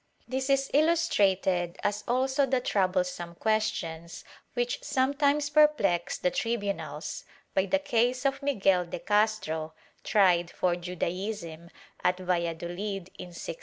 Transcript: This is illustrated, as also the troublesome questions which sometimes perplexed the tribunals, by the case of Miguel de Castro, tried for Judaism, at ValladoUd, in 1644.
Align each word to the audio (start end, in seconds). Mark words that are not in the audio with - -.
This 0.27 0.49
is 0.49 0.71
illustrated, 0.73 1.77
as 1.83 2.03
also 2.07 2.47
the 2.47 2.59
troublesome 2.59 3.35
questions 3.35 4.23
which 4.55 4.81
sometimes 4.81 5.51
perplexed 5.51 6.23
the 6.23 6.31
tribunals, 6.31 7.23
by 7.53 7.67
the 7.67 7.77
case 7.77 8.25
of 8.25 8.41
Miguel 8.41 8.85
de 8.85 8.97
Castro, 8.97 9.75
tried 10.03 10.49
for 10.49 10.75
Judaism, 10.75 11.69
at 12.03 12.17
ValladoUd, 12.17 13.09
in 13.19 13.29
1644. 13.29 13.57